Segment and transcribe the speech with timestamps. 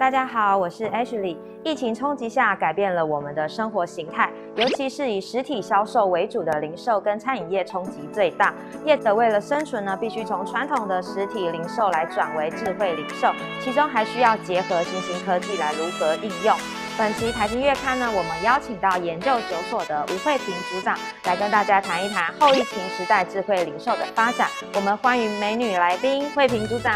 [0.00, 1.36] 大家好，我是 Ashley。
[1.62, 8.54] 疫情冲击下，改变了我们的生活形态，尤其是以实体销售为主的零售跟餐饮业冲击最大。
[8.86, 16.56] 业者为了生存呢，必须从传统的实体零售来转为智慧零售，其中还需要结合新兴科技来如何应用。
[16.96, 24.48] 本期财经月刊呢，我们邀请到研究九所的吴慧萍组长来跟大家谈一谈后疫情时代智慧零售的发展。
[24.74, 26.90] 我们欢迎美女来宾慧萍组长。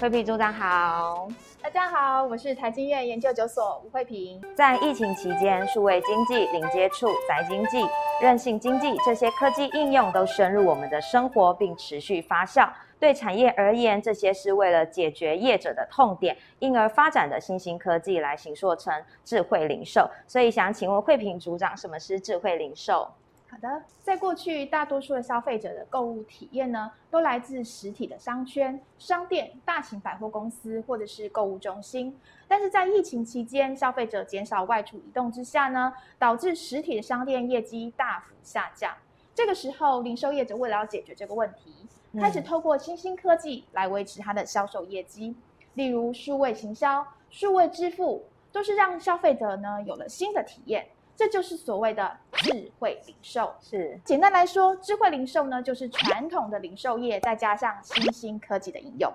[0.00, 1.28] 慧平组长好。
[1.60, 4.40] 大家好，我是台经院研究九所吴慧平。
[4.54, 7.84] 在疫情期间，数位经济、零接触、宅经济、
[8.22, 12.66] 韧性经济这些科技应用都深入我们的生活，并持续发酵。
[12.98, 20.08] 对产业而言，这些是为了解决业者的痛点，因而发展的新兴科技来形塑成智慧零售。
[20.26, 23.06] 所以，想请问惠平组长，什么是智慧零售？
[23.50, 32.16] 好的，在过去，大多数的消费者的购物体验呢，都来自实体的商圈、商店、大型百货公司或者是购物中心。
[32.46, 38.94] 但是在疫情期间，消费者减少外出移动之下呢，导致实体的商店业绩大幅下降。
[39.34, 41.74] 这个时候，零售业者为了要解决这个问题，
[42.20, 45.34] 开始透过新兴科技来维持它的销售业绩，
[45.74, 50.86] 例如数位行销、数位支付，都是让消费者呢有了新的体验。
[51.20, 53.54] 这就是所谓的智慧零售。
[53.60, 59.12] 是简单来说，智慧零售呢，就是传统的零售业再加上新兴科技的应用。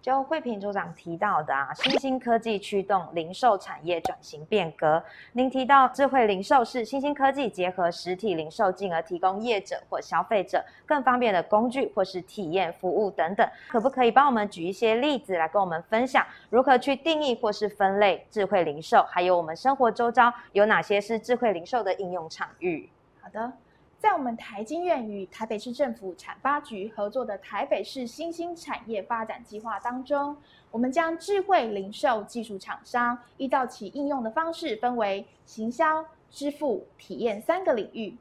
[0.00, 5.02] 就慧平组长提到的啊，新兴科技驱动零售产业转型变革。
[5.32, 13.44] 您提到智慧零售是新兴科技结合实体零售，进而提供业者或消费者更方便的工具或是体验服务等等。
[13.68, 19.02] 可不可以帮我们举一些例子来跟我们分享，如何去定义或是分类智慧零售？
[19.10, 22.88] 还有我们生活周遭有哪些是智慧零售的应用场域？
[23.20, 23.52] 好的。
[23.98, 30.36] 在我们台经院与台北市政府产发局合作的台北市新兴产业发展计划当中，
[30.70, 38.14] 我们将智慧零售技术厂商依照其应用的方式分为行销、支付、体验三个领域。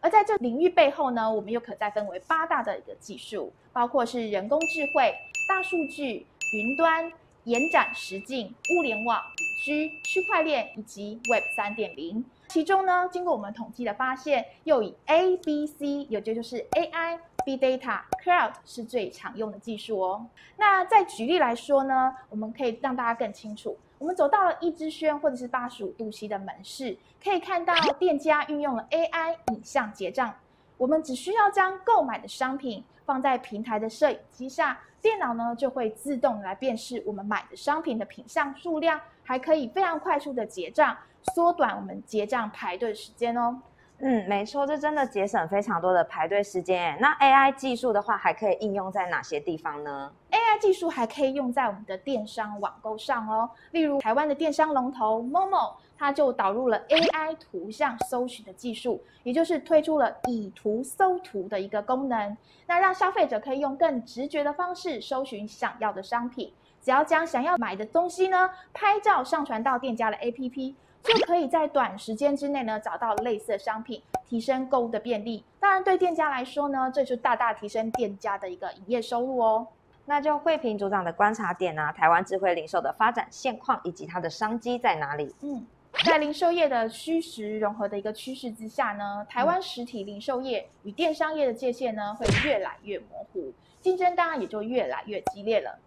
[0.00, 5.14] 而在这领域背后呢，我们又可再分为八大的一个技术，包括是人工智慧、
[5.46, 7.12] 大数据、云端、
[7.44, 9.20] 延展实境、物联网、
[9.58, 12.24] 五 G、区块链以及 Web 三点零。
[12.46, 20.26] 其中呢，经过我们统计的发现，又以 A、B、C，也就是 A I、B Data、Cloud 是最常用的技术哦。
[20.56, 23.76] 那再举例来说呢，我们可以让大家更清楚。
[23.98, 30.34] 我们走到了一之轩或者是八十五度 C 的门市，可以看到店家运用了 AI 影像结账。
[30.76, 40.96] 我们只需要将购买的商品放在平台的摄影机下，电脑呢就会自动来辨识我们买的商品的品项数量，还可以非常快速的结账。
[41.34, 43.60] 缩短我们结账排队时间哦。
[44.00, 46.96] 嗯，没错，这真的节省非常多的排队时间。
[47.00, 53.50] 那 AI 技术的话，还可以应用在哪些地方呢？AI 技术还可以用在我们的电商网购上哦。
[53.72, 62.36] 例如，台湾的电商龙头 Momo，它就导入了 AI 图像搜寻的技术，也就是推出了以图搜图的一个功能，
[62.66, 66.52] 那让消费者可以用更直觉的方式搜寻想要的商品。
[66.80, 70.74] 只要将想要买的东西呢拍照上传到店家的 APP。
[71.00, 75.42] 就可以在短时间之内呢找到类似的商品，提升购物的便利。
[75.60, 79.66] 当然，对店家来说呢，这就大大提升店家的一个营业收入哦。
[80.06, 85.32] 那就慧平组长的观察点呢，台湾智慧零售的发展现况以及它的商机在哪里？
[85.40, 85.64] 嗯，
[86.04, 95.78] 在零售业的虚实融合的一个趋势之下呢，台湾实体零售业与电商业的界限呢会越来越模糊，竞争当然也就越来越激烈了。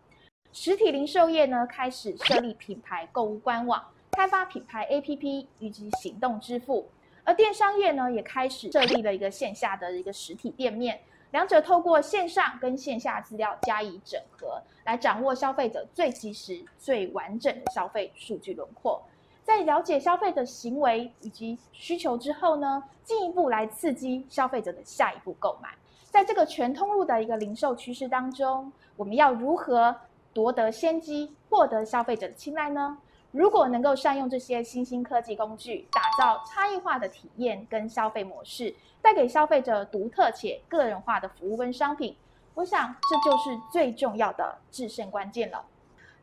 [0.52, 3.84] 实体零售业呢开始设立品牌购物官网。
[4.12, 6.90] 开发品牌 APP 以及行动支付，
[7.24, 11.00] 而电商业呢也开始设立了一个线下的一个实体店面，
[11.32, 19.02] 两者透过线上跟线下资料加以整合，来掌握消费者最及时、最完整的消费数据轮廓。
[19.44, 25.70] 在了解消费者行为以及需求之后呢，进一步来刺激消费者的下一步购买。
[26.10, 29.96] 在这个全通路的一个零售趋势当中，我们要如何
[30.34, 32.98] 夺得先机，获得消费者的青睐呢？
[33.32, 42.14] 如果能够善用这些新兴科技工具，打造差异化的体验跟消费模式，带给消费者独特且个人化的服务跟商品，
[42.56, 45.64] 我想这就是最重要的制胜关键了。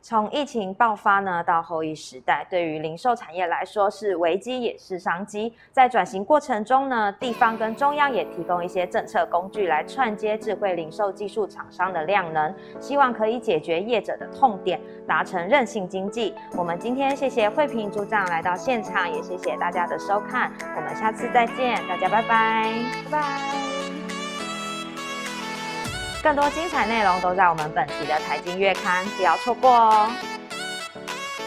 [0.09, 5.53] 从疫情爆发呢到后疫时代，对于零售产业来说是危机也是商机。
[5.71, 16.35] 在转型过程中呢，地方跟中央也提供一些政策工具来串接智慧零售技术厂商的量能，希望可以解决业者的痛点，达成韧性经济。
[16.57, 22.73] 我们今天谢谢慧平组长来到现场，也谢谢大家的收看，我们下次再见，大家拜拜，
[23.11, 23.78] 拜拜。
[26.29, 30.11] 更多精彩内容都在我们本期的财经月刊，不要错过哦。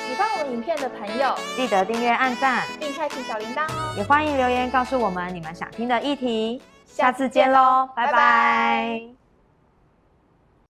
[0.08, 3.94] 喜欢我们影片的朋友，记得订阅、按赞，并开启小铃铛哦。
[3.96, 6.60] 也欢迎留言告诉我们你们想听的议题。
[6.88, 9.21] 下次见喽，拜拜